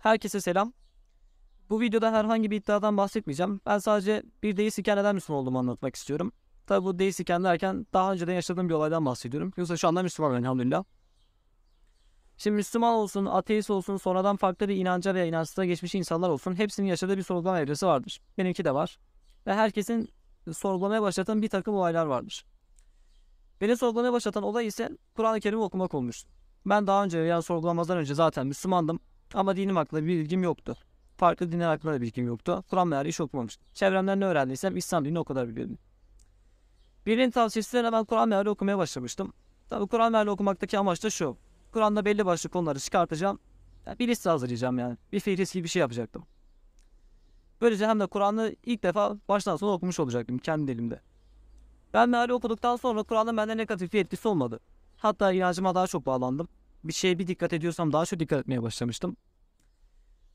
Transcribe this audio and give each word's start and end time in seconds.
Herkese 0.00 0.40
selam. 0.40 0.72
Bu 1.70 1.80
videoda 1.80 2.12
herhangi 2.12 2.50
bir 2.50 2.56
iddiadan 2.56 2.96
bahsetmeyeceğim. 2.96 3.60
Ben 3.66 3.78
sadece 3.78 4.22
bir 4.42 4.56
deist 4.56 4.78
iken 4.78 4.98
neden 4.98 5.14
Müslüman 5.14 5.42
olduğumu 5.42 5.58
anlatmak 5.58 5.96
istiyorum. 5.96 6.32
Tabi 6.66 6.84
bu 6.84 6.98
deist 6.98 7.20
iken 7.20 7.44
derken 7.44 7.86
daha 7.92 8.12
önceden 8.12 8.32
yaşadığım 8.32 8.68
bir 8.68 8.74
olaydan 8.74 9.06
bahsediyorum. 9.06 9.52
Yoksa 9.56 9.76
şu 9.76 9.88
anda 9.88 10.02
Müslümanım 10.02 10.36
elhamdülillah. 10.36 10.84
Şimdi 12.36 12.56
Müslüman 12.56 12.94
olsun, 12.94 13.26
ateist 13.26 13.70
olsun, 13.70 13.96
sonradan 13.96 14.36
farklı 14.36 14.68
bir 14.68 14.76
inanca 14.76 15.14
veya 15.14 15.24
inançsıza 15.24 15.64
geçmiş 15.64 15.94
insanlar 15.94 16.28
olsun. 16.28 16.58
Hepsinin 16.58 16.86
yaşadığı 16.86 17.16
bir 17.16 17.22
sorgulama 17.22 17.60
evresi 17.60 17.86
vardır. 17.86 18.20
Benimki 18.38 18.64
de 18.64 18.74
var. 18.74 18.98
Ve 19.46 19.54
herkesin 19.54 20.08
sorgulamaya 20.52 21.02
başlatan 21.02 21.42
bir 21.42 21.48
takım 21.48 21.74
olaylar 21.74 22.06
vardır. 22.06 22.44
Beni 23.60 23.76
sorgulamaya 23.76 24.12
başlatan 24.12 24.42
olay 24.42 24.66
ise 24.66 24.90
Kur'an-ı 25.14 25.40
Kerim'i 25.40 25.62
okumak 25.62 25.94
olmuştu. 25.94 26.30
Ben 26.66 26.86
daha 26.86 27.04
önce 27.04 27.18
yani 27.18 27.42
sorgulamazdan 27.42 27.98
önce 27.98 28.14
zaten 28.14 28.46
Müslümandım. 28.46 29.00
Ama 29.34 29.56
dinim 29.56 29.76
hakkında 29.76 30.02
bir 30.02 30.08
bilgim 30.08 30.42
yoktu. 30.42 30.76
Farklı 31.16 31.52
dinler 31.52 31.66
hakkında 31.66 31.92
da 31.92 32.00
bilgim 32.00 32.26
yoktu. 32.26 32.64
Kur'an 32.70 32.88
meali 32.88 33.08
hiç 33.08 33.20
okumamıştım. 33.20 33.66
Çevremden 33.74 34.20
ne 34.20 34.24
öğrendiysem 34.24 34.76
İslam 34.76 35.04
dinini 35.04 35.18
o 35.18 35.24
kadar 35.24 35.48
biliyordum. 35.48 35.78
Birinin 37.06 37.30
tavsiyesiyle 37.30 37.92
ben 37.92 38.04
Kur'an 38.04 38.28
meali 38.28 38.48
okumaya 38.50 38.78
başlamıştım. 38.78 39.32
Tabi 39.68 39.86
Kur'an 39.86 40.12
meali 40.12 40.30
okumaktaki 40.30 40.78
amaç 40.78 41.04
da 41.04 41.10
şu. 41.10 41.36
Kur'an'da 41.72 42.04
belli 42.04 42.26
başlı 42.26 42.50
konuları 42.50 42.78
çıkartacağım. 42.78 43.38
Yani 43.86 43.98
bir 43.98 44.08
liste 44.08 44.30
hazırlayacağım 44.30 44.78
yani. 44.78 44.96
Bir 45.12 45.20
fihris 45.20 45.52
gibi 45.52 45.64
bir 45.64 45.68
şey 45.68 45.80
yapacaktım. 45.80 46.26
Böylece 47.60 47.86
hem 47.86 48.00
de 48.00 48.06
Kur'an'ı 48.06 48.56
ilk 48.64 48.82
defa 48.82 49.16
baştan 49.28 49.56
sona 49.56 49.70
okumuş 49.70 50.00
olacaktım 50.00 50.38
kendi 50.38 50.72
dilimde. 50.72 51.00
Ben 51.94 52.08
meali 52.08 52.32
okuduktan 52.32 52.76
sonra 52.76 53.02
Kur'an'ın 53.02 53.36
bende 53.36 53.56
negatif 53.56 53.92
bir 53.92 54.00
etkisi 54.00 54.28
olmadı. 54.28 54.60
Hatta 54.96 55.32
inancıma 55.32 55.74
daha 55.74 55.86
çok 55.86 56.06
bağlandım. 56.06 56.48
Bir 56.84 56.92
şeye 56.92 57.18
bir 57.18 57.26
dikkat 57.26 57.52
ediyorsam 57.52 57.92
daha 57.92 58.06
çok 58.06 58.20
dikkat 58.20 58.40
etmeye 58.40 58.62
başlamıştım. 58.62 59.16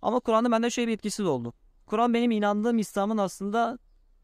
Ama 0.01 0.19
Kur'an'da 0.19 0.51
bende 0.51 0.69
şöyle 0.69 0.87
bir 0.87 0.93
etkisi 0.93 1.23
de 1.23 1.27
oldu. 1.27 1.53
Kur'an 1.85 2.13
benim 2.13 2.31
inandığım 2.31 2.77
İslam'ın 2.77 3.17
aslında 3.17 3.79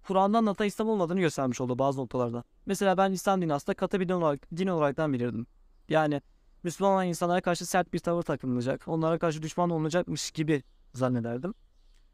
Kur'an'dan 0.07 0.39
anlatan 0.39 0.67
İslam 0.67 0.89
olmadığını 0.89 1.19
göstermiş 1.19 1.61
oldu 1.61 1.79
bazı 1.79 1.99
noktalarda. 1.99 2.43
Mesela 2.65 2.97
ben 2.97 3.11
İslam 3.11 3.41
dini 3.41 3.53
aslında 3.53 3.75
katı 3.75 3.99
bir 3.99 4.09
din 4.09 4.13
olarak, 4.13 4.57
din 4.57 4.67
olaraktan 4.67 5.13
bilirdim. 5.13 5.47
Yani 5.89 6.21
Müslüman 6.63 6.93
olan 6.93 7.07
insanlara 7.07 7.41
karşı 7.41 7.65
sert 7.65 7.93
bir 7.93 7.99
tavır 7.99 8.23
takınılacak, 8.23 8.87
onlara 8.87 9.19
karşı 9.19 9.41
düşman 9.41 9.69
olunacakmış 9.69 10.31
gibi 10.31 10.63
zannederdim. 10.93 11.53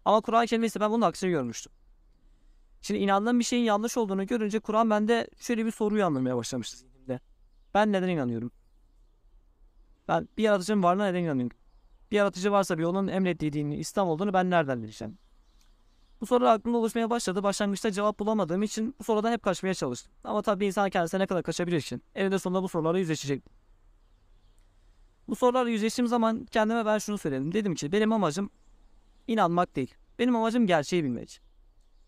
Ama 0.06 0.22
Kur'an 0.22 0.46
kelimesi 0.46 0.80
ben 0.80 0.92
bunun 0.92 1.02
aksini 1.02 1.30
görmüştüm. 1.30 1.74
Şimdi 2.82 3.00
inandığım 3.00 3.40
bir 3.40 3.44
şeyin 3.44 3.64
yanlış 3.64 3.98
olduğunu 3.98 4.28
görünce 4.28 4.60
Kur'an 4.60 4.90
bende 4.90 5.28
şöyle 5.40 5.66
bir 5.66 5.72
soru 5.72 5.96
uyandırmaya 5.96 6.38
başlamıştı. 6.38 6.88
Ben 7.74 7.92
neden 7.92 8.08
inanıyorum? 8.08 8.52
Ben 10.08 10.28
bir 10.38 10.44
yaratıcının 10.44 10.84
varlığına 10.84 11.06
neden 11.06 11.24
inanıyorum? 11.24 11.58
Bir 12.12 12.16
yaratıcı 12.16 12.52
varsa 12.52 12.78
bir 12.78 12.84
onun 12.84 13.08
emrettiği 13.08 13.54
dinin 13.54 13.72
İslam 13.80 14.08
olduğunu 14.08 14.34
ben 14.34 14.50
nereden 14.50 14.84
bileceğim? 14.84 15.18
Bu 16.22 16.26
sorular 16.26 16.56
aklımda 16.56 16.78
oluşmaya 16.78 17.10
başladı. 17.10 17.44
Başlangıçta 17.44 17.92
cevap 17.92 18.20
bulamadığım 18.20 18.64
için 18.64 18.96
bu 19.00 19.04
sorudan 19.04 19.32
hep 19.32 19.44
kaçmaya 19.44 19.74
çalıştım. 19.74 20.14
Ama 20.24 20.42
tabii 20.42 20.66
insan 20.66 20.90
kendisine 20.90 21.22
ne 21.22 21.28
kadar 21.28 21.44
kaçabilir 21.44 21.78
için. 21.78 22.04
Eninde 22.16 22.40
sonunda 22.40 22.64
bu 22.64 22.68
sorularla 22.68 23.00
yüzleşecek. 23.00 23.44
Bu 25.28 25.36
sorularla 25.36 25.70
yüzleştiğim 25.70 26.08
zaman 26.08 26.46
kendime 26.46 26.86
ben 26.86 26.98
şunu 26.98 27.18
söyledim. 27.18 27.54
Dedim 27.54 27.76
ki 27.76 27.92
benim 27.92 28.12
amacım 28.12 28.50
inanmak 29.28 29.76
değil. 29.76 29.96
Benim 30.20 30.36
amacım 30.36 30.68
gerçeği 30.68 31.04
bilmek. 31.04 31.42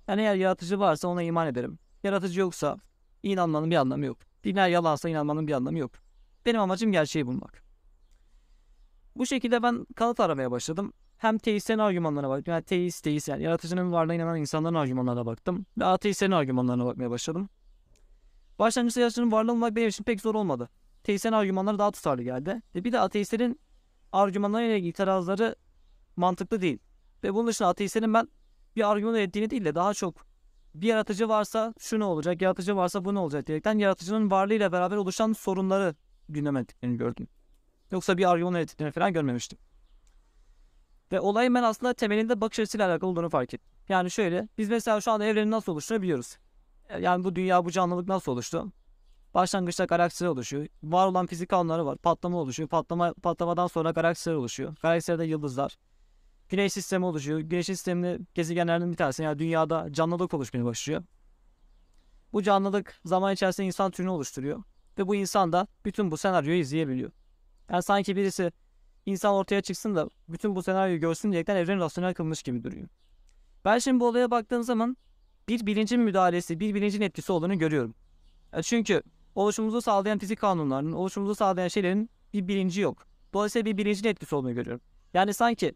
Yani 0.07 0.21
eğer 0.21 0.35
yaratıcı 0.35 0.79
varsa 0.79 1.07
ona 1.07 1.23
iman 1.23 1.47
ederim. 1.47 1.79
Yaratıcı 2.03 2.39
yoksa 2.39 2.77
inanmanın 3.23 3.71
bir 3.71 3.75
anlamı 3.75 4.05
yok. 4.05 4.17
Dinler 4.43 4.69
yalansa 4.69 5.09
inanmanın 5.09 5.47
bir 5.47 5.53
anlamı 5.53 5.77
yok. 5.77 5.91
Benim 6.45 6.61
amacım 6.61 6.91
gerçeği 6.91 7.27
bulmak. 7.27 7.68
Bu 9.15 9.25
şekilde 9.25 9.63
ben 9.63 9.85
kanıt 9.95 10.19
aramaya 10.19 10.51
başladım. 10.51 10.93
Hem 11.17 11.37
teistlerin 11.37 11.79
argümanlarına 11.79 12.29
baktım. 12.29 12.51
Yani 12.51 12.63
teist, 12.63 13.03
teist 13.03 13.27
yani 13.27 13.43
yaratıcının 13.43 13.91
varlığına 13.91 14.13
inanan 14.13 14.37
insanların 14.39 14.75
argümanlarına 14.75 15.25
baktım. 15.25 15.65
Ve 15.77 15.85
ateistlerin 15.85 16.31
argümanlarına 16.31 16.85
bakmaya 16.85 17.09
başladım. 17.09 17.49
Başlangıçta 18.59 18.99
yaratıcının 19.01 19.31
varlığı 19.31 19.51
bulmak 19.51 19.75
benim 19.75 19.89
için 19.89 20.03
pek 20.03 20.21
zor 20.21 20.35
olmadı. 20.35 20.69
Teistlerin 21.03 21.33
argümanları 21.33 21.79
daha 21.79 21.91
tutarlı 21.91 22.23
geldi. 22.23 22.61
Ve 22.75 22.83
bir 22.83 22.91
de 22.91 22.99
ateistlerin 22.99 23.59
argümanlarıyla 24.11 24.75
ilgili 24.75 24.89
itirazları 24.89 25.55
mantıklı 26.15 26.61
değil. 26.61 26.79
Ve 27.23 27.33
bunun 27.33 27.47
dışında 27.47 27.67
ateistlerin 27.67 28.13
ben 28.13 28.27
bir 28.75 28.91
argüman 28.91 29.15
ettiğini 29.15 29.49
değil 29.49 29.65
de 29.65 29.75
daha 29.75 29.93
çok 29.93 30.15
bir 30.75 30.87
yaratıcı 30.87 31.29
varsa 31.29 31.73
şu 31.79 31.99
ne 31.99 32.03
olacak, 32.03 32.41
yaratıcı 32.41 32.75
varsa 32.75 33.05
bu 33.05 33.15
ne 33.15 33.19
olacak 33.19 33.47
diyerekten 33.47 33.77
yaratıcının 33.77 34.31
varlığıyla 34.31 34.71
beraber 34.71 34.95
oluşan 34.95 35.33
sorunları 35.33 35.95
gündeme 36.29 36.59
ettiklerini 36.59 36.97
gördüm. 36.97 37.27
Yoksa 37.91 38.17
bir 38.17 38.29
argüman 38.29 38.55
ettiklerini 38.55 38.91
falan 38.91 39.13
görmemiştim. 39.13 39.59
Ve 41.11 41.19
olayın 41.19 41.55
ben 41.55 41.63
aslında 41.63 41.93
temelinde 41.93 42.41
bakış 42.41 42.59
açısıyla 42.59 42.89
alakalı 42.89 43.09
olduğunu 43.09 43.29
fark 43.29 43.53
ettim. 43.53 43.71
Yani 43.89 44.11
şöyle, 44.11 44.47
biz 44.57 44.69
mesela 44.69 45.01
şu 45.01 45.11
anda 45.11 45.25
evrenin 45.25 45.51
nasıl 45.51 45.71
oluştuğunu 45.71 46.01
biliyoruz. 46.01 46.37
Yani 46.99 47.23
bu 47.23 47.35
dünya, 47.35 47.65
bu 47.65 47.71
canlılık 47.71 48.07
nasıl 48.07 48.31
oluştu? 48.31 48.71
Başlangıçta 49.33 49.85
galaksiler 49.85 50.29
oluşuyor. 50.29 50.67
Var 50.83 51.07
olan 51.07 51.25
fizik 51.25 51.49
kanunları 51.49 51.85
var. 51.85 51.97
Patlama 51.97 52.37
oluşuyor. 52.37 52.69
Patlama, 52.69 53.13
patlamadan 53.13 53.67
sonra 53.67 53.91
galaksiler 53.91 54.35
oluşuyor. 54.35 54.75
Galaksilerde 54.81 55.25
yıldızlar. 55.25 55.77
Güneş 56.49 56.73
sistemi 56.73 57.05
oluşuyor. 57.05 57.39
Güneş 57.39 57.65
sisteminde 57.65 58.19
gezegenlerden 58.35 58.91
bir 58.91 58.97
tanesi 58.97 59.23
yani 59.23 59.39
dünyada 59.39 59.87
canlılık 59.91 60.33
oluşmaya 60.33 60.65
başlıyor. 60.65 61.03
Bu 62.33 62.43
canlılık 62.43 62.99
zaman 63.05 63.33
içerisinde 63.33 63.67
insan 63.67 63.91
türünü 63.91 64.09
oluşturuyor. 64.09 64.63
Ve 64.97 65.07
bu 65.07 65.15
insan 65.15 65.53
da 65.53 65.67
bütün 65.85 66.11
bu 66.11 66.17
senaryoyu 66.17 66.59
izleyebiliyor. 66.59 67.11
Yani 67.69 67.83
sanki 67.83 68.15
birisi 68.15 68.51
insan 69.05 69.33
ortaya 69.33 69.61
çıksın 69.61 69.95
da 69.95 70.09
bütün 70.29 70.55
bu 70.55 70.63
senaryoyu 70.63 70.99
görsün 70.99 71.31
diyerekten 71.31 71.55
evren 71.55 71.79
rasyonel 71.79 72.13
kılmış 72.13 72.43
gibi 72.43 72.63
duruyor. 72.63 72.87
Ben 73.65 73.79
şimdi 73.79 73.99
bu 73.99 74.07
olaya 74.07 74.31
baktığım 74.31 74.63
zaman 74.63 74.97
bir 75.47 75.65
bilincin 75.65 75.99
müdahalesi, 75.99 76.59
bir 76.59 76.75
bilincin 76.75 77.01
etkisi 77.01 77.31
olduğunu 77.31 77.57
görüyorum. 77.57 77.95
Yani 78.53 78.63
çünkü 78.63 79.03
oluşumuzu 79.35 79.81
sağlayan 79.81 80.19
fizik 80.19 80.39
kanunlarının, 80.39 80.91
oluşumuzu 80.91 81.35
sağlayan 81.35 81.67
şeylerin 81.67 82.09
bir 82.33 82.47
bilinci 82.47 82.81
yok. 82.81 83.07
Dolayısıyla 83.33 83.65
bir 83.65 83.77
bilincin 83.77 84.07
etkisi 84.07 84.35
olduğunu 84.35 84.53
görüyorum. 84.53 84.81
Yani 85.13 85.33
sanki 85.33 85.75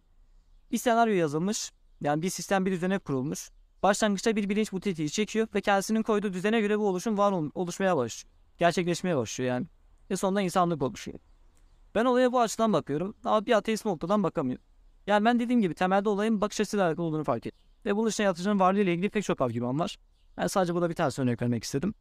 bir 0.72 0.78
senaryo 0.78 1.14
yazılmış, 1.14 1.72
yani 2.02 2.22
bir 2.22 2.30
sistem 2.30 2.66
bir 2.66 2.72
düzene 2.72 3.00
kurulmuş. 3.00 3.50
Başlangıçta 3.84 4.36
bir 4.36 4.50
bilinç 4.50 4.72
bu 4.72 4.80
tetiği 4.80 5.10
çekiyor 5.10 5.48
ve 5.56 5.62
kendisinin 5.62 6.04
koyduğu 6.04 6.34
düzene 6.34 6.62
göre 6.62 6.80
bu 6.80 6.88
oluşum 6.88 7.18
var 7.18 7.32
ol- 7.32 7.52
oluşmaya 7.54 7.98
başlıyor. 7.98 8.34
Gerçekleşmeye 8.58 9.18
başlıyor 9.18 9.54
yani. 9.54 9.68
Ve 10.12 10.16
sonunda 10.16 10.42
insanlık 10.42 10.82
oluşuyor. 10.82 11.20
Ben 11.96 12.06
olaya 12.06 12.32
bu 12.32 12.40
açıdan 12.40 12.74
bakıyorum 12.74 13.16
ama 13.24 13.46
bir 13.46 13.52
ateist 13.52 13.86
noktadan 13.86 14.24
bakamıyorum. 14.24 14.66
Yani 15.08 15.26
ben 15.26 15.40
dediğim 15.40 15.62
gibi 15.62 15.74
temelde 15.74 16.10
olayın 16.10 16.42
bakış 16.42 16.62
açısıyla 16.62 16.88
alakalı 16.88 17.06
olduğunu 17.06 17.24
fark 17.24 17.46
ettim. 17.46 17.70
Ve 17.86 17.96
bunun 17.96 18.08
dışında 18.08 18.24
yaratıcının 18.26 18.60
varlığı 18.60 18.80
ile 18.80 18.94
ilgili 18.94 19.10
pek 19.10 19.24
çok 19.24 19.42
argüman 19.42 19.80
var. 19.80 19.98
Ben 20.38 20.48
sadece 20.48 20.74
burada 20.74 20.90
bir 20.90 20.96
tane 20.96 21.12
örnek 21.18 21.42
vermek 21.42 21.64
istedim. 21.64 21.94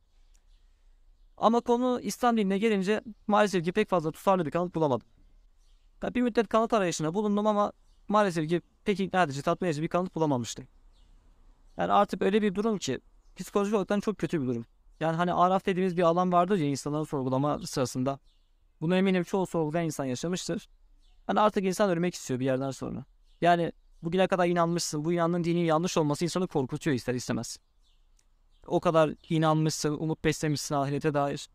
Ama 1.37 1.61
konu 1.61 2.01
İslam 2.03 2.37
dinine 2.37 2.59
gelince 2.59 3.03
maalesef 3.27 3.65
ki 3.65 3.73
pek 3.73 3.89
fazla 3.89 4.13
tutarlı 4.13 4.47
bir 4.47 4.51
kanıt 4.51 4.75
bulamadım. 4.75 5.07
Ben 6.03 6.15
bir 6.15 6.23
müddet 6.23 6.49
kanıt 6.49 6.73
arayışına 6.73 7.15
bulundum 7.15 7.47
ama 7.47 7.73
maalesef 8.09 8.49
ki 8.49 8.63
pek 8.85 9.01
ikna 9.01 9.23
edici, 9.23 9.43
tatmin 9.43 9.69
edici 9.69 9.83
bir 9.83 9.89
kanıt 9.89 10.15
bulamamıştım. 10.15 10.67
Yani 11.77 11.93
artık 11.93 12.23
öyle 12.23 12.43
bir 12.43 12.55
durum 12.55 12.79
ki 12.79 13.01
psikolojik 13.37 13.75
olarak 13.75 14.03
çok 14.03 14.19
kötü 14.19 14.43
bir 14.43 14.47
durum. 14.47 14.65
Yani 15.01 15.17
hani 15.17 15.33
araf 15.33 15.67
dediğimiz 15.67 15.97
bir 15.97 16.03
alan 16.03 16.33
vardır 16.33 16.59
ya 16.59 16.67
insanların 16.67 17.05
sorgulama 17.05 17.59
sırasında. 17.59 18.19
Bunu 18.83 18.97
eminim 18.97 19.25
çoğu 19.25 19.47
sorgulayan 19.47 19.85
insan 19.85 20.05
yaşamıştır. 20.05 20.69
Hani 21.27 21.41
artık 21.41 21.65
insan 21.65 21.91
ölmek 21.91 22.15
istiyor 22.15 22.41
bir 22.41 22.45
yerden 22.45 22.71
sonra. 22.71 23.05
Yani 23.41 23.73
bugüne 24.03 24.27
kadar 24.27 24.47
inanmışsın, 24.47 25.05
bu 25.05 25.13
inandığın 25.13 25.45
dinin 25.45 25.65
yanlış 25.65 25.97
olması 25.97 26.25
insanı 26.25 26.47
korkutuyor 26.47 26.97
ister 26.97 27.15
istemez. 27.15 27.59
O 28.67 28.81
kadar 28.81 29.15
inanmışsın, 29.29 29.93
umut 29.93 30.25
beslemişsin 30.25 30.75
ahirete 30.75 31.15
dair. 31.15 31.49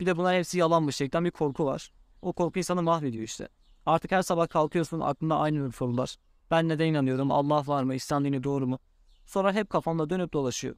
Bir 0.00 0.06
de 0.06 0.16
bunlar 0.16 0.36
hepsi 0.36 0.58
yalanmış 0.58 0.96
şekilde 0.96 1.24
bir 1.24 1.30
korku 1.30 1.64
var. 1.64 1.92
O 2.22 2.32
korku 2.32 2.58
insanı 2.58 2.82
mahvediyor 2.82 3.24
işte. 3.24 3.48
Artık 3.86 4.12
her 4.12 4.22
sabah 4.22 4.48
kalkıyorsun 4.48 5.00
aklında 5.00 5.38
aynı 5.38 5.72
sorular. 5.72 6.16
Ben 6.50 6.68
neden 6.68 6.86
inanıyorum? 6.86 7.32
Allah 7.32 7.66
var 7.66 7.82
mı? 7.82 7.94
İslam 7.94 8.24
dini 8.24 8.44
doğru 8.44 8.66
mu? 8.66 8.78
Sonra 9.26 9.52
hep 9.52 9.70
kafamda 9.70 10.10
dönüp 10.10 10.32
dolaşıyor. 10.32 10.74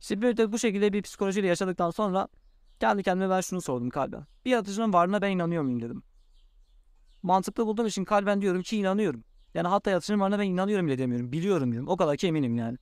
İşte 0.00 0.22
bir 0.22 0.36
de 0.36 0.52
bu 0.52 0.58
şekilde 0.58 0.92
bir 0.92 1.02
psikolojiyle 1.02 1.46
yaşadıktan 1.46 1.90
sonra 1.90 2.28
kendi 2.80 3.02
kendime 3.02 3.30
ben 3.30 3.40
şunu 3.40 3.60
sordum 3.60 3.90
kalben. 3.90 4.26
Bir 4.44 4.50
yaratıcının 4.50 4.92
varlığına 4.92 5.22
ben 5.22 5.30
inanıyor 5.30 5.62
muyum 5.62 5.82
dedim. 5.82 6.02
Mantıklı 7.22 7.66
bulduğum 7.66 7.86
için 7.86 8.04
kalben 8.04 8.40
diyorum 8.40 8.62
ki 8.62 8.76
inanıyorum. 8.76 9.24
Yani 9.54 9.68
hatta 9.68 9.90
yaratıcının 9.90 10.20
varlığına 10.20 10.38
ben 10.38 10.46
inanıyorum 10.46 10.86
bile 10.86 10.98
demiyorum. 10.98 11.32
Biliyorum 11.32 11.72
diyorum. 11.72 11.88
O 11.88 11.96
kadar 11.96 12.16
ki 12.16 12.26
eminim 12.26 12.56
yani. 12.56 12.78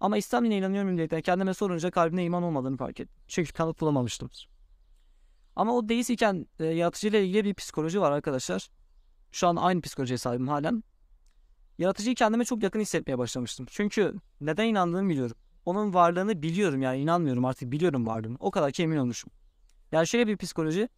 Ama 0.00 0.16
İslam 0.16 0.44
dinine 0.44 0.58
inanıyor 0.58 0.84
muyum 0.84 1.10
diye 1.10 1.22
kendime 1.22 1.54
sorunca 1.54 1.90
kalbimde 1.90 2.24
iman 2.24 2.42
olmadığını 2.42 2.76
fark 2.76 3.00
ettim. 3.00 3.16
Çünkü 3.28 3.52
kanıt 3.52 3.80
bulamamıştım. 3.80 4.30
Ama 5.56 5.72
o 5.72 5.88
deist 5.88 6.10
iken 6.10 6.46
e, 6.58 6.64
yaratıcıyla 6.64 7.18
ilgili 7.18 7.44
bir 7.44 7.54
psikoloji 7.54 8.00
var 8.00 8.12
arkadaşlar. 8.12 8.68
Şu 9.32 9.48
an 9.48 9.56
aynı 9.56 9.80
psikolojiye 9.80 10.18
sahibim 10.18 10.48
halen. 10.48 10.84
Yaratıcıyı 11.78 12.14
kendime 12.14 12.44
çok 12.44 12.62
yakın 12.62 12.80
hissetmeye 12.80 13.18
başlamıştım. 13.18 13.66
Çünkü 13.70 14.14
neden 14.40 14.64
inandığımı 14.64 15.08
biliyorum. 15.08 15.36
Onun 15.64 15.94
varlığını 15.94 16.42
biliyorum 16.42 16.82
yani 16.82 16.98
inanmıyorum 16.98 17.44
artık 17.44 17.72
biliyorum 17.72 18.06
varlığını. 18.06 18.36
O 18.40 18.50
kadar 18.50 18.72
ki 18.72 18.82
emin 18.82 18.96
olmuşum. 18.96 19.32
Yani 19.92 20.06
şöyle 20.06 20.26
bir 20.26 20.36
psikoloji. 20.36 20.88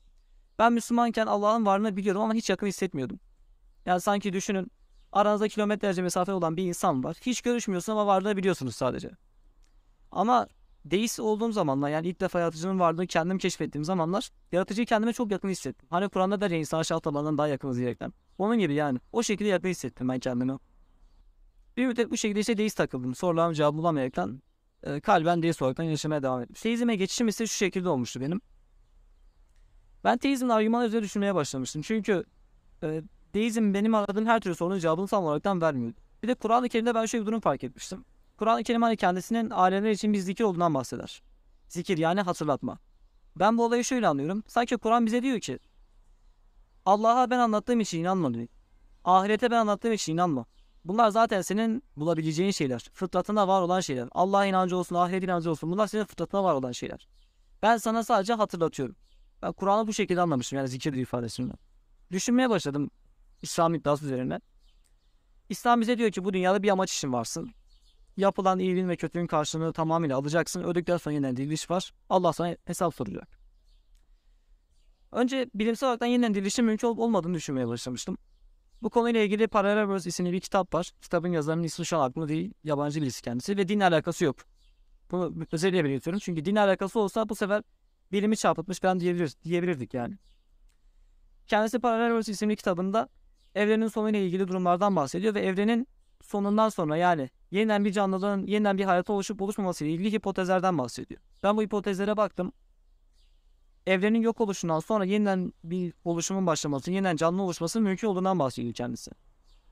Ben 0.59 0.73
Müslümanken 0.73 1.27
Allah'ın 1.27 1.67
varlığını 1.67 1.97
biliyorum 1.97 2.23
ama 2.23 2.35
hiç 2.35 2.51
yakın 2.51 2.67
hissetmiyordum. 2.67 3.21
Yani 3.87 4.01
sanki 4.01 4.33
düşünün 4.33 4.71
aranızda 5.13 5.49
kilometrelerce 5.49 6.03
mesafe 6.03 6.33
olan 6.33 6.57
bir 6.57 6.65
insan 6.65 7.05
var. 7.05 7.17
Hiç 7.21 7.41
görüşmüyorsun 7.41 7.93
ama 7.93 8.07
varlığını 8.07 8.37
biliyorsunuz 8.37 8.77
sadece. 8.77 9.11
Ama 10.13 10.49
deist 10.85 11.21
olduğum 11.21 11.53
zamanlar 11.53 11.89
yani 11.89 12.09
ilk 12.09 12.21
defa 12.21 12.41
yaratıcının 12.41 12.81
varlığını 12.81 13.07
kendim 13.07 13.39
keşfettiğim 13.39 13.85
zamanlar 13.85 14.31
yaratıcıyı 14.53 14.87
kendime 14.87 15.13
çok 15.13 15.31
yakın 15.31 15.49
hissettim. 15.49 15.89
Hani 15.91 16.09
Kur'an'da 16.09 16.41
der 16.41 16.51
ya 16.51 16.59
insan 16.59 16.79
aşağı 16.79 17.01
tabandan 17.01 17.39
daha 17.39 17.49
yakınız 17.49 17.79
diyerekten. 17.79 18.13
Onun 18.39 18.59
gibi 18.59 18.75
yani. 18.75 18.99
O 19.13 19.23
şekilde 19.23 19.49
yakın 19.49 19.69
hissettim 19.69 20.09
ben 20.09 20.19
kendimi. 20.19 20.59
Bir 21.77 21.87
müddet 21.87 22.11
bu 22.11 22.17
şekilde 22.17 22.41
işte 22.41 22.59
deist 22.59 22.77
takıldım. 22.77 23.15
Sorularım 23.15 23.53
cevabı 23.53 23.79
bulamayaraktan 23.79 24.43
e, 24.83 25.01
kalben 25.01 25.43
deist 25.43 25.63
olaraktan 25.63 25.85
yaşamaya 25.85 26.23
devam 26.23 26.43
ettim. 26.43 26.57
Teizme 26.61 26.97
geçişim 26.97 27.29
ise 27.29 27.47
şu 27.47 27.57
şekilde 27.57 27.89
olmuştu 27.89 28.21
benim. 28.21 28.41
Ben 30.05 30.19
teizmin 30.19 30.49
argümanı 30.49 30.87
üzerine 30.87 31.05
düşünmeye 31.05 31.35
başlamıştım. 31.35 31.83
Çünkü 31.83 32.25
e, 32.83 33.03
deizm 33.35 33.75
benim 33.75 33.95
aradığım 33.95 34.27
her 34.27 34.41
türlü 34.41 34.55
sorunun 34.55 34.79
cevabını 34.79 35.07
tam 35.07 35.25
olaraktan 35.25 35.61
vermiyor. 35.61 35.93
Bir 36.23 36.29
de 36.29 36.35
Kur'an-ı 36.35 36.69
Kerim'de 36.69 36.95
ben 36.95 37.07
şöyle 37.07 37.23
bir 37.23 37.27
durum 37.27 37.41
fark 37.41 37.65
etmiştim. 37.65 38.05
Kur'an-ı 38.37 38.63
Kerim 38.63 38.83
hani 38.83 38.97
kendisinin 38.97 39.51
alemler 39.51 39.91
için 39.91 40.13
bir 40.13 40.19
zikir 40.19 40.45
olduğundan 40.45 40.75
bahseder. 40.75 41.23
Zikir 41.69 41.99
yani 41.99 42.21
hatırlatma. 42.21 42.79
Ben 43.37 43.59
bu 43.59 43.65
olayı 43.65 43.85
şöyle 43.85 44.09
anlıyorum. 44.09 44.45
Sanki 44.47 44.77
Kur'an 44.77 45.07
bize 45.07 45.23
diyor 45.23 45.41
ki 45.41 45.59
Allah'a 46.85 47.31
ben 47.31 47.39
anlattığım 47.39 47.81
için 47.81 48.01
inanma 48.01 48.35
diyor. 48.35 48.49
Ahirete 49.05 49.51
ben 49.51 49.57
anlattığım 49.57 49.93
için 49.93 50.13
inanma. 50.13 50.47
Bunlar 50.87 51.11
zaten 51.11 51.43
senin 51.43 51.83
bulabileceğin 51.97 52.51
şeyler. 52.51 52.91
Fıtratına 52.93 53.49
var 53.49 53.63
olan 53.63 53.81
şeyler. 53.81 54.09
Allah 54.13 54.47
inancı 54.47 54.77
olsun, 54.77 54.97
ahiret 54.97 55.25
inancı 55.25 55.51
olsun. 55.51 55.71
Bunlar 55.71 55.87
senin 55.87 56.05
fıtratına 56.05 56.45
var 56.45 56.55
olan 56.55 56.73
şeyler. 56.73 57.09
Ben 57.63 57.77
sana 57.77 58.05
sadece 58.05 58.33
hatırlatıyorum. 58.33 58.97
Ben 59.43 59.53
Kur'an'ı 59.53 59.87
bu 59.87 59.93
şekilde 59.93 60.21
anlamıştım 60.21 60.59
yani 60.59 60.69
zikir 60.69 60.93
ifadesini. 60.93 61.53
Düşünmeye 62.13 62.51
başladım 62.51 62.91
İslam 63.43 63.75
iddiası 63.75 64.05
üzerine. 64.05 64.41
İslam 65.49 65.81
bize 65.81 65.99
diyor 65.99 66.11
ki 66.11 66.25
bu 66.25 66.33
dünyada 66.33 66.63
bir 66.63 66.69
amaç 66.69 66.93
için 66.93 67.13
varsın. 67.13 67.51
Yapılan 68.17 68.59
iyiliğin 68.59 68.89
ve 68.89 68.97
kötülüğün 68.97 69.27
karşılığını 69.27 69.73
tamamıyla 69.73 70.17
alacaksın. 70.17 70.63
Öldükten 70.63 70.97
sonra 70.97 71.15
yeniden 71.15 71.37
diriliş 71.37 71.71
var. 71.71 71.93
Allah 72.09 72.33
sana 72.33 72.57
hesap 72.65 72.95
soracak. 72.95 73.39
Önce 75.13 75.51
bilimsel 75.55 75.89
olarak 75.89 76.11
yeniden 76.11 76.35
dirilişin 76.35 76.65
mümkün 76.65 76.89
olup 76.89 76.99
olmadığını 76.99 77.35
düşünmeye 77.35 77.69
başlamıştım. 77.69 78.19
Bu 78.87 78.91
konuyla 78.91 79.21
ilgili 79.21 79.47
Paralel 79.47 79.89
Verse 79.89 80.09
isimli 80.09 80.33
bir 80.33 80.41
kitap 80.41 80.75
var. 80.75 80.91
Kitabın 81.03 81.29
yazarının 81.29 81.63
ismi 81.63 81.87
şu 81.87 81.99
an 81.99 82.09
aklımda 82.09 82.29
değil. 82.29 82.55
Yabancı 82.65 83.03
birisi 83.03 83.23
kendisi 83.23 83.57
ve 83.57 83.69
dinle 83.69 83.85
alakası 83.85 84.25
yok. 84.25 84.37
Bunu 85.11 85.35
özellikle 85.53 85.85
belirtiyorum. 85.85 86.21
Çünkü 86.21 86.45
dinle 86.45 86.61
alakası 86.61 87.01
olsa 87.01 87.29
bu 87.29 87.35
sefer 87.35 87.63
bilimi 88.13 88.37
çarpıtmış 88.37 88.83
ben 88.83 89.01
diyebilir, 89.01 89.33
diyebilirdik 89.45 89.95
yani. 89.95 90.15
Kendisi 91.47 91.79
Paralel 91.79 92.15
Verse 92.15 92.33
isimli 92.33 92.57
kitabında 92.57 93.09
evrenin 93.55 93.89
sonuyla 93.89 94.19
ilgili 94.21 94.49
durumlardan 94.49 94.97
bahsediyor 94.97 95.35
ve 95.35 95.41
evrenin 95.41 95.89
sonundan 96.23 96.69
sonra 96.69 96.97
yani 96.97 97.31
yeniden 97.51 97.85
bir 97.85 97.93
canlılığın 97.93 98.47
yeniden 98.47 98.79
bir 98.79 98.85
hayata 98.85 99.13
oluşup 99.13 99.43
oluşmaması 99.43 99.85
ile 99.85 99.93
ilgili 99.93 100.13
hipotezlerden 100.13 100.79
bahsediyor. 100.79 101.21
Ben 101.43 101.57
bu 101.57 101.63
hipotezlere 101.63 102.17
baktım. 102.17 102.53
Evrenin 103.87 104.21
yok 104.21 104.41
oluşundan 104.41 104.81
sonra 104.81 105.05
yeniden 105.05 105.53
bir 105.65 105.93
oluşumun 106.05 106.47
başlaması, 106.47 106.91
yeniden 106.91 107.17
canlı 107.17 107.43
oluşması 107.43 107.81
mümkün 107.81 108.09
olduğundan 108.09 108.39
bahsediyor 108.39 108.75
kendisi. 108.75 109.11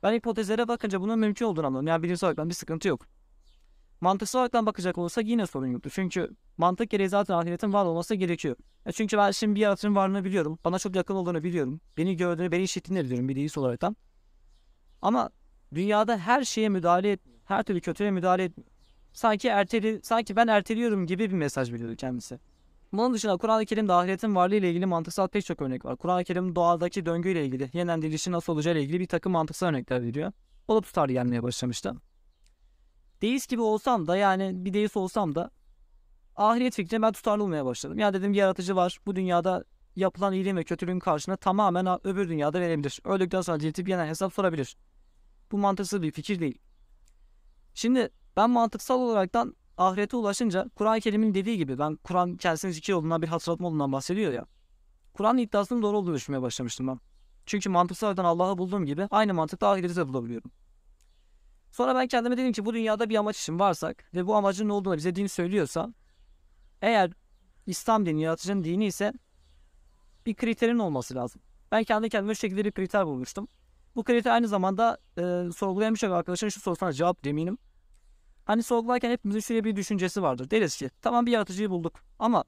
Ben 0.02 0.12
hipotezlere 0.12 0.69
bakınca 0.69 1.00
bunun 1.00 1.19
mümkün 1.19 1.46
olduğunu 1.46 1.66
anladım. 1.66 1.87
Yani 1.87 2.02
bilimsel 2.02 2.31
olarak 2.31 2.49
bir 2.49 2.55
sıkıntı 2.55 2.88
yok. 2.88 3.06
Mantıksal 4.00 4.38
olarak 4.38 4.66
bakacak 4.66 4.99
olursak 4.99 5.26
yine 5.26 5.46
sorun 5.46 5.66
yoktu. 5.66 5.90
Çünkü 5.93 6.31
mantık 6.56 6.90
gereği 6.90 7.08
zaten 7.08 7.34
ahiretin 7.34 7.72
var 7.72 7.84
olması 7.84 8.14
gerekiyor. 8.14 8.56
E 8.87 8.93
çünkü 8.93 9.19
ben 9.19 9.31
şimdi 9.31 9.55
bir 9.55 9.61
yaratığın 9.61 9.94
varlığını 9.94 10.25
biliyorum. 10.25 10.58
Bana 10.64 10.78
çok 10.78 10.96
yakın 10.96 11.14
olduğunu 11.14 11.43
biliyorum. 11.43 11.81
Beni 11.96 12.17
gördüğünü, 12.17 12.52
beni 12.52 12.62
işittiğini 12.62 13.05
biliyorum 13.05 13.28
bir 13.28 13.37
deist 13.37 13.58
olaraktan. 13.58 13.96
Ama 15.02 15.31
dünyada 15.75 16.19
her 16.19 16.44
şeye 16.44 16.69
müdahale 16.69 17.10
etmiyor. 17.10 17.40
Her 17.44 17.62
türlü 17.62 17.81
kötüye 17.81 18.10
müdahale 18.10 18.44
etmiyor. 18.44 18.70
Sanki 19.12 19.49
erteli, 19.49 20.00
sanki 20.02 20.37
ben 20.37 20.46
erteliyorum 20.46 21.06
gibi 21.06 21.31
bir 21.31 21.37
mesaj 21.37 21.72
veriyordu 21.72 21.96
kendisi. 21.96 22.38
Bunun 22.99 23.14
dışında 23.14 23.37
Kur'an-ı 23.37 23.67
Kerim'de 23.67 23.93
ahiretin 23.93 24.35
varlığı 24.35 24.55
ile 24.55 24.70
ilgili 24.70 24.87
mantıksal 24.87 25.29
pek 25.29 25.44
çok 25.44 25.62
örnek 25.62 25.85
var. 25.85 25.96
Kur'an-ı 25.96 26.25
Kerim 26.25 26.55
doğadaki 26.55 27.06
döngüyle 27.06 27.46
ilgili, 27.46 27.70
yeniden 27.73 28.02
dirilişin 28.02 28.32
nasıl 28.32 28.52
olacağı 28.52 28.75
ile 28.75 28.82
ilgili 28.82 29.00
bir 29.00 29.06
takım 29.06 29.32
mantıksal 29.32 29.67
örnekler 29.67 30.02
veriyor. 30.02 30.32
O 30.69 30.76
da 30.76 30.81
tutar 30.81 31.08
gelmeye 31.08 31.43
başlamıştı. 31.43 31.94
Deist 33.23 33.49
gibi 33.49 33.62
olsam 33.62 34.06
da 34.06 34.17
yani 34.17 34.64
bir 34.64 34.75
deist 34.75 34.96
olsam 34.96 35.35
da 35.35 35.50
ahiret 36.37 36.75
fikrine 36.75 37.02
ben 37.02 37.12
tutarlı 37.12 37.44
olmaya 37.44 37.64
başladım. 37.67 37.99
Ya 37.99 38.14
dedim 38.14 38.32
yaratıcı 38.32 38.76
var. 38.76 38.99
Bu 39.06 39.17
dünyada 39.17 39.64
yapılan 39.96 40.32
iyiliğin 40.32 40.56
ve 40.56 40.64
kötülüğün 40.64 40.99
karşına 40.99 41.37
tamamen 41.37 42.06
öbür 42.06 42.29
dünyada 42.29 42.61
verebilir. 42.61 43.00
Öldükten 43.05 43.41
sonra 43.41 43.61
diriltip 43.61 43.88
yeniden 43.88 44.06
hesap 44.06 44.35
sorabilir. 44.35 44.76
Bu 45.52 45.58
mantıksız 45.58 46.02
bir 46.02 46.11
fikir 46.11 46.41
değil. 46.41 46.58
Şimdi 47.75 48.08
ben 48.37 48.50
mantıksal 48.50 49.00
olaraktan 49.00 49.56
ahirete 49.78 50.16
ulaşınca 50.16 50.70
Kur'an-ı 50.74 51.00
Kerim'in 51.00 51.34
dediği 51.34 51.56
gibi 51.56 51.78
ben 51.78 51.96
Kur'an 51.96 52.36
kendisinin 52.36 52.72
zikir 52.72 52.92
olduğundan 52.92 53.22
bir 53.22 53.28
hatırlatma 53.28 53.68
olduğundan 53.68 53.92
bahsediyor 53.92 54.32
ya. 54.32 54.46
Kur'an'ın 55.14 55.38
iddiasının 55.38 55.82
doğru 55.82 55.98
olduğunu 55.98 56.14
düşünmeye 56.14 56.42
başlamıştım 56.42 56.86
ben. 56.86 57.00
Çünkü 57.46 57.68
mantıksal 57.68 58.06
olarak 58.06 58.24
Allah'ı 58.24 58.58
bulduğum 58.58 58.86
gibi 58.86 59.08
aynı 59.10 59.34
mantıkla 59.34 59.70
ahireti 59.70 59.96
de 59.96 60.08
bulabiliyorum. 60.08 60.50
Sonra 61.72 61.94
ben 61.94 62.06
kendime 62.06 62.36
dedim 62.36 62.52
ki 62.52 62.64
bu 62.64 62.74
dünyada 62.74 63.08
bir 63.08 63.16
amaç 63.16 63.40
için 63.40 63.58
varsak 63.58 64.04
ve 64.14 64.26
bu 64.26 64.34
amacın 64.34 64.68
ne 64.68 64.72
olduğunu 64.72 64.96
bize 64.96 65.14
din 65.16 65.26
söylüyorsa 65.26 65.94
eğer 66.82 67.10
İslam 67.66 68.06
dini 68.06 68.22
yaratıcının 68.22 68.64
dini 68.64 68.86
ise 68.86 69.12
bir 70.26 70.34
kriterin 70.34 70.78
olması 70.78 71.14
lazım. 71.14 71.42
Ben 71.72 71.84
kendi 71.84 72.08
kendime 72.08 72.34
şu 72.34 72.40
şekilde 72.40 72.64
bir 72.64 72.72
kriter 72.72 73.06
bulmuştum. 73.06 73.48
Bu 73.96 74.04
kriter 74.04 74.30
aynı 74.30 74.48
zamanda 74.48 74.98
e, 75.18 75.52
sorgulayan 75.56 75.94
birçok 75.94 76.12
arkadaşın 76.12 76.48
şu 76.48 76.60
sorusuna 76.60 76.92
cevap 76.92 77.26
eminim. 77.26 77.58
Hani 78.44 78.62
sorgularken 78.62 79.11
hepimizin 79.11 79.41
şöyle 79.41 79.64
bir 79.64 79.76
düşüncesi 79.76 80.23
vardır. 80.23 80.50
Deriz 80.50 80.76
ki 80.76 80.91
tamam 81.02 81.26
bir 81.26 81.32
yaratıcıyı 81.32 81.70
bulduk 81.70 82.00
ama 82.19 82.44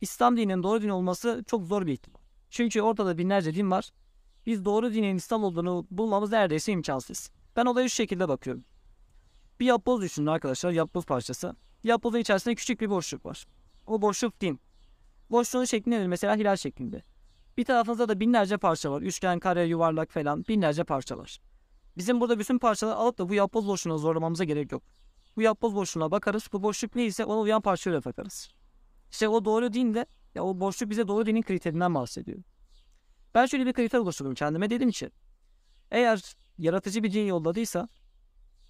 İslam 0.00 0.36
dininin 0.36 0.62
doğru 0.62 0.82
din 0.82 0.88
olması 0.88 1.44
çok 1.46 1.66
zor 1.66 1.86
bir 1.86 1.92
ihtimal. 1.92 2.20
Çünkü 2.50 2.82
ortada 2.82 3.18
binlerce 3.18 3.54
din 3.54 3.70
var. 3.70 3.90
Biz 4.46 4.64
doğru 4.64 4.92
dinin 4.92 5.16
İslam 5.16 5.44
olduğunu 5.44 5.86
bulmamız 5.90 6.32
neredeyse 6.32 6.72
imkansız. 6.72 7.30
Ben 7.56 7.66
olaya 7.66 7.88
şu 7.88 7.94
şekilde 7.94 8.28
bakıyorum. 8.28 8.64
Bir 9.60 9.66
yapboz 9.66 10.00
düşünün 10.00 10.26
arkadaşlar. 10.26 10.70
Yapboz 10.70 11.06
parçası. 11.06 11.56
Yapbozun 11.84 12.18
içerisinde 12.18 12.54
küçük 12.54 12.80
bir 12.80 12.90
boşluk 12.90 13.26
var. 13.26 13.46
O 13.86 14.02
boşluk 14.02 14.40
din. 14.40 14.60
Boşluğun 15.30 15.64
şekli 15.64 15.90
nedir? 15.90 16.06
Mesela 16.06 16.36
hilal 16.36 16.56
şeklinde. 16.56 17.02
Bir 17.56 17.64
tarafınızda 17.64 18.08
da 18.08 18.20
binlerce 18.20 18.56
parça 18.56 18.90
var. 18.90 19.02
Üçgen, 19.02 19.38
kare, 19.38 19.64
yuvarlak 19.64 20.10
falan 20.10 20.44
binlerce 20.48 20.84
parça 20.84 21.18
var. 21.18 21.38
Bizim 21.96 22.20
burada 22.20 22.38
bütün 22.38 22.58
parçaları 22.58 22.96
alıp 22.96 23.18
da 23.18 23.28
bu 23.28 23.34
yapboz 23.34 23.68
boşluğuna 23.68 23.98
zorlamamıza 23.98 24.44
gerek 24.44 24.72
yok. 24.72 24.82
Bu 25.36 25.42
yapboz 25.42 25.74
boşluğuna 25.74 26.10
bakarız. 26.10 26.48
Bu 26.52 26.62
boşluk 26.62 26.94
neyse 26.94 27.24
ona 27.24 27.40
uyan 27.40 27.60
parçayla 27.60 28.00
takarız. 28.00 28.48
İşte 29.10 29.28
o 29.28 29.44
doğru 29.44 29.72
din 29.72 29.94
de 29.94 30.06
ya 30.34 30.44
o 30.44 30.60
boşluk 30.60 30.90
bize 30.90 31.08
doğru 31.08 31.26
dinin 31.26 31.42
kriterinden 31.42 31.94
bahsediyor. 31.94 32.38
Ben 33.34 33.46
şöyle 33.46 33.66
bir 33.66 33.72
kriter 33.72 33.98
oluşturdum 33.98 34.34
kendime. 34.34 34.70
Dedim 34.70 34.90
ki 34.90 35.10
eğer 35.90 36.34
yaratıcı 36.58 37.02
bir 37.02 37.12
din 37.12 37.26
yolladıysa 37.26 37.88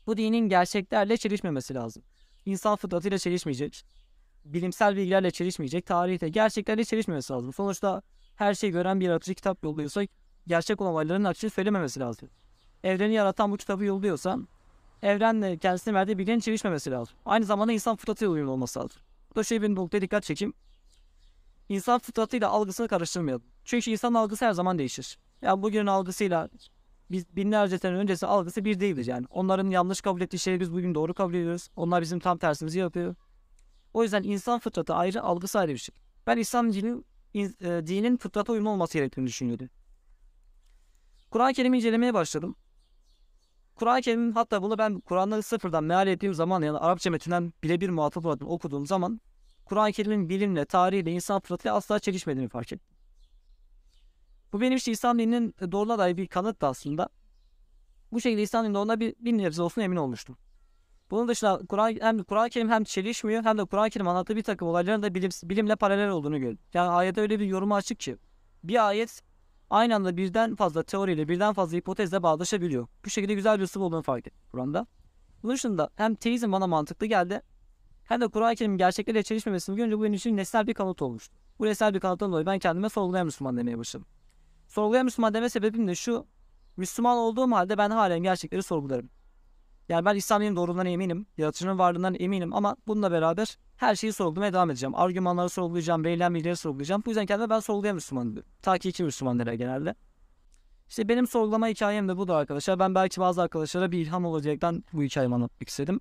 bu 0.06 0.16
dinin 0.16 0.48
gerçeklerle 0.48 1.16
çelişmemesi 1.16 1.74
lazım. 1.74 2.02
İnsan 2.44 2.76
fıtratıyla 2.76 3.18
çelişmeyecek. 3.18 3.84
Bilimsel 4.44 4.96
bilgilerle 4.96 5.30
çelişmeyecek. 5.30 5.86
Tarihte 5.86 6.28
gerçeklerle 6.28 6.84
çelişmemesi 6.84 7.32
lazım. 7.32 7.52
Sonuçta 7.52 8.02
her 8.36 8.54
şeyi 8.54 8.72
gören 8.72 9.00
bir 9.00 9.06
yaratıcı 9.06 9.34
kitap 9.34 9.64
yolluyorsa 9.64 10.06
gerçek 10.46 10.80
olan 10.80 10.92
olayların 10.92 11.24
aksini 11.24 11.50
söylememesi 11.50 12.00
lazım. 12.00 12.30
Evreni 12.84 13.14
yaratan 13.14 13.52
bu 13.52 13.56
kitabı 13.56 13.84
yolluyorsa 13.84 14.38
evrenle 15.02 15.58
kendisine 15.58 15.94
verdiği 15.94 16.18
bilginin 16.18 16.40
çelişmemesi 16.40 16.90
lazım. 16.90 17.16
Aynı 17.26 17.44
zamanda 17.44 17.72
insan 17.72 17.96
fıtratıyla 17.96 18.32
uyumlu 18.32 18.50
olması 18.50 18.80
lazım. 18.80 19.02
Bu 19.30 19.36
da 19.36 19.44
şöyle 19.44 19.62
bir 19.62 19.74
noktaya 19.74 20.00
dikkat 20.00 20.24
çekeyim. 20.24 20.54
İnsan 21.68 21.98
fıtratıyla 21.98 22.48
algısını 22.48 22.88
karıştırmayalım. 22.88 23.44
Çünkü 23.64 23.90
insan 23.90 24.14
algısı 24.14 24.44
her 24.44 24.52
zaman 24.52 24.78
değişir. 24.78 25.18
Ya 25.42 25.48
yani 25.48 25.62
bugünün 25.62 25.86
algısıyla 25.86 26.48
biz 27.10 27.36
binlerce 27.36 27.78
sene 27.78 27.96
öncesi 27.96 28.26
algısı 28.26 28.64
bir 28.64 28.80
değildir 28.80 29.06
yani. 29.06 29.26
Onların 29.30 29.70
yanlış 29.70 30.00
kabul 30.00 30.20
ettiği 30.20 30.38
şeyi 30.38 30.60
biz 30.60 30.72
bugün 30.72 30.94
doğru 30.94 31.14
kabul 31.14 31.34
ediyoruz. 31.34 31.68
Onlar 31.76 32.02
bizim 32.02 32.18
tam 32.18 32.38
tersimizi 32.38 32.78
yapıyor. 32.78 33.14
O 33.94 34.02
yüzden 34.02 34.22
insan 34.22 34.58
fıtratı 34.58 34.94
ayrı, 34.94 35.22
algısı 35.22 35.58
ayrı 35.58 35.72
bir 35.72 35.78
şey. 35.78 35.94
Ben 36.26 36.36
İslam 36.36 36.72
dinin, 36.72 37.06
e, 37.34 37.42
dinin 37.86 38.16
fıtrata 38.16 38.52
uyumlu 38.52 38.70
olması 38.70 38.98
gerektiğini 38.98 39.26
düşünüyordum. 39.26 39.68
Kur'an-ı 41.30 41.52
Kerim'i 41.52 41.76
incelemeye 41.76 42.14
başladım. 42.14 42.56
Kur'an-ı 43.78 44.00
Kerim'in 44.00 44.32
hatta 44.32 44.62
bunu 44.62 44.78
ben 44.78 45.00
Kur'an'ları 45.00 45.42
sıfırdan 45.42 45.84
meal 45.84 46.06
ettiğim 46.06 46.34
zaman 46.34 46.62
yani 46.62 46.78
Arapça 46.78 47.10
metinden 47.10 47.52
birebir 47.62 47.88
muhatap 47.88 48.26
olarak 48.26 48.42
okuduğum 48.42 48.86
zaman 48.86 49.20
Kur'an-ı 49.64 49.92
Kerim'in 49.92 50.28
bilimle, 50.28 50.64
tarihiyle, 50.64 51.12
insan 51.12 51.40
fıtratıyla 51.40 51.74
asla 51.76 51.98
çelişmediğini 51.98 52.48
fark 52.48 52.72
ettim. 52.72 52.88
Bu 54.52 54.60
benim 54.60 54.76
işte 54.76 54.92
İslam 54.92 55.18
dininin 55.18 55.54
doğruluğa 55.72 55.98
dair 55.98 56.16
bir 56.16 56.26
kanıt 56.26 56.60
da 56.60 56.68
aslında. 56.68 57.08
Bu 58.12 58.20
şekilde 58.20 58.42
İslam 58.42 58.64
dininde 58.64 58.78
ona 58.78 59.00
bir, 59.00 59.14
bir 59.18 59.38
nebze 59.38 59.62
olsun 59.62 59.82
emin 59.82 59.96
olmuştum. 59.96 60.36
Bunun 61.10 61.28
dışında 61.28 61.60
Kur'an 61.68 61.96
hem 62.00 62.22
Kur'an-ı 62.22 62.50
Kerim 62.50 62.70
hem 62.70 62.84
çelişmiyor 62.84 63.44
hem 63.44 63.58
de 63.58 63.64
Kur'an-ı 63.64 63.90
Kerim 63.90 64.08
anlattığı 64.08 64.36
bir 64.36 64.42
takım 64.42 64.68
olayların 64.68 65.02
da 65.02 65.14
bilim, 65.14 65.30
bilimle 65.42 65.76
paralel 65.76 66.08
olduğunu 66.08 66.38
gördüm. 66.40 66.58
Yani 66.74 66.88
ayette 66.88 67.20
öyle 67.20 67.40
bir 67.40 67.46
yorumu 67.46 67.74
açık 67.74 68.00
ki 68.00 68.16
bir 68.64 68.88
ayet 68.88 69.22
aynı 69.70 69.94
anda 69.94 70.16
birden 70.16 70.56
fazla 70.56 70.82
teoriyle 70.82 71.28
birden 71.28 71.52
fazla 71.52 71.76
hipotezle 71.76 72.22
bağdaşabiliyor. 72.22 72.86
Bu 73.04 73.10
şekilde 73.10 73.34
güzel 73.34 73.58
bir 73.58 73.64
üslup 73.64 73.82
olduğunu 73.82 74.02
fark 74.02 74.26
ettim 74.26 74.42
Kur'an'da. 74.50 74.86
Bunun 75.42 75.54
dışında 75.54 75.90
hem 75.96 76.14
teizm 76.14 76.52
bana 76.52 76.66
mantıklı 76.66 77.06
geldi 77.06 77.42
hem 78.04 78.20
de 78.20 78.28
Kur'an-ı 78.28 78.54
Kerim'in 78.54 78.78
gerçeklerle 78.78 79.22
çelişmemesini 79.22 79.76
görünce 79.76 79.98
bu 79.98 80.02
benim 80.02 80.14
için 80.14 80.36
nesnel 80.36 80.66
bir 80.66 80.74
kanıt 80.74 81.02
olmuştu. 81.02 81.36
Bu 81.58 81.66
nesnel 81.66 81.94
bir 81.94 82.00
kanıttan 82.00 82.32
dolayı 82.32 82.46
ben 82.46 82.58
kendime 82.58 82.88
sorgulayan 82.88 83.26
Müslüman 83.26 83.56
demeye 83.56 83.78
başladım. 83.78 84.06
Sorgulayan 84.68 85.04
Müslüman 85.04 85.34
deme 85.34 85.48
sebebim 85.48 85.88
de 85.88 85.94
şu. 85.94 86.26
Müslüman 86.76 87.18
olduğum 87.18 87.52
halde 87.52 87.78
ben 87.78 87.90
halen 87.90 88.18
gerçekleri 88.18 88.62
sorgularım. 88.62 89.10
Yani 89.88 90.04
ben 90.04 90.16
İslam'ın 90.16 90.56
doğruluğundan 90.56 90.86
eminim. 90.86 91.26
Yaratıcının 91.36 91.78
varlığından 91.78 92.16
eminim 92.18 92.54
ama 92.54 92.76
bununla 92.86 93.12
beraber 93.12 93.58
her 93.76 93.96
şeyi 93.96 94.12
sorgulamaya 94.12 94.52
devam 94.52 94.70
edeceğim. 94.70 94.94
Argümanları 94.94 95.48
sorgulayacağım, 95.48 96.04
verilen 96.04 96.34
bilgileri 96.34 96.56
sorgulayacağım. 96.56 97.02
Bu 97.06 97.10
yüzden 97.10 97.26
kendime 97.26 97.50
ben 97.50 97.60
sorgulayan 97.60 97.94
Müslüman 97.94 98.32
diyorum. 98.32 98.50
Ta 98.62 98.76
genelde. 98.76 99.94
İşte 100.88 101.08
benim 101.08 101.26
sorgulama 101.26 101.68
hikayem 101.68 102.08
de 102.08 102.16
budur 102.16 102.34
arkadaşlar. 102.34 102.78
Ben 102.78 102.94
belki 102.94 103.20
bazı 103.20 103.42
arkadaşlara 103.42 103.92
bir 103.92 103.98
ilham 103.98 104.24
olacaktan 104.24 104.84
bu 104.92 105.02
hikayemi 105.02 105.34
anlatmak 105.34 105.68
istedim. 105.68 106.00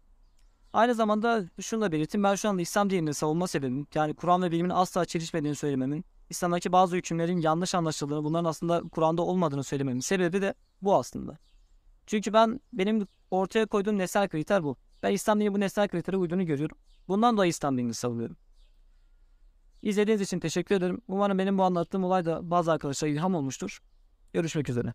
Aynı 0.73 0.95
zamanda 0.95 1.43
şunu 1.61 1.81
da 1.81 1.91
belirteyim. 1.91 2.23
Ben 2.23 2.35
şu 2.35 2.49
anda 2.49 2.61
İslam 2.61 2.89
dinini 2.89 3.13
savunma 3.13 3.47
sebebim. 3.47 3.87
Yani 3.95 4.13
Kur'an 4.13 4.43
ve 4.43 4.51
bilimin 4.51 4.69
asla 4.69 5.05
çelişmediğini 5.05 5.55
söylememin. 5.55 6.05
İslam'daki 6.29 6.71
bazı 6.71 6.95
hükümlerin 6.95 7.37
yanlış 7.37 7.75
anlaşıldığını, 7.75 8.23
bunların 8.23 8.49
aslında 8.49 8.81
Kur'an'da 8.91 9.21
olmadığını 9.21 9.63
söylememin 9.63 9.99
sebebi 9.99 10.41
de 10.41 10.53
bu 10.81 10.95
aslında. 10.95 11.37
Çünkü 12.07 12.33
ben 12.33 12.59
benim 12.73 13.07
ortaya 13.31 13.65
koyduğum 13.65 13.97
nesnel 13.97 14.29
kriter 14.29 14.63
bu. 14.63 14.77
Ben 15.03 15.11
İslam 15.11 15.39
dini 15.39 15.53
bu 15.53 15.59
nesnel 15.59 15.87
kritere 15.87 16.17
uyduğunu 16.17 16.45
görüyorum. 16.45 16.77
Bundan 17.07 17.37
dolayı 17.37 17.49
İslam 17.49 17.77
dinini 17.77 17.93
savunuyorum. 17.93 18.37
İzlediğiniz 19.81 20.21
için 20.21 20.39
teşekkür 20.39 20.75
ederim. 20.75 21.01
Umarım 21.07 21.37
benim 21.37 21.57
bu 21.57 21.63
anlattığım 21.63 22.03
olay 22.03 22.25
da 22.25 22.51
bazı 22.51 22.71
arkadaşlara 22.71 23.11
ilham 23.11 23.35
olmuştur. 23.35 23.79
Görüşmek 24.33 24.69
üzere. 24.69 24.93